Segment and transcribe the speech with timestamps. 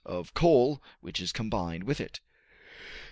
[0.03, 2.19] of coal, which is combined with it.